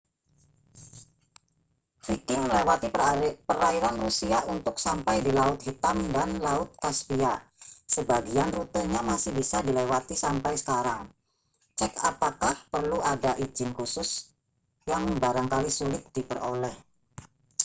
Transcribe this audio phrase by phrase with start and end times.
[2.05, 2.87] viking melewati
[3.47, 7.33] perairan rusia untuk sampai di laut hitam dan laut kaspia
[7.93, 11.03] sebagian rutenya masih bisa dilewati sampai sekarang
[11.77, 14.09] cek apakah perlu ada izin khusus
[14.91, 16.73] yang barangkali sulit diperoleh